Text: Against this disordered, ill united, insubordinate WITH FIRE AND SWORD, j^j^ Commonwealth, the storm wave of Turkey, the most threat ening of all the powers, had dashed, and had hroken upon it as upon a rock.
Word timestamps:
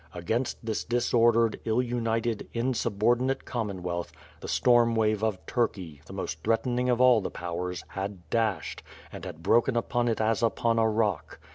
Against 0.15 0.65
this 0.65 0.83
disordered, 0.83 1.59
ill 1.63 1.79
united, 1.79 2.47
insubordinate 2.53 3.43
WITH 3.43 3.47
FIRE 3.47 3.61
AND 3.61 3.69
SWORD, 3.69 3.69
j^j^ 3.69 3.69
Commonwealth, 3.77 4.11
the 4.39 4.47
storm 4.47 4.95
wave 4.95 5.23
of 5.23 5.45
Turkey, 5.45 6.01
the 6.07 6.13
most 6.13 6.41
threat 6.43 6.63
ening 6.63 6.89
of 6.91 6.99
all 6.99 7.21
the 7.21 7.29
powers, 7.29 7.83
had 7.89 8.27
dashed, 8.31 8.81
and 9.11 9.25
had 9.25 9.43
hroken 9.43 9.75
upon 9.77 10.07
it 10.07 10.19
as 10.19 10.41
upon 10.41 10.79
a 10.79 10.89
rock. 10.89 11.39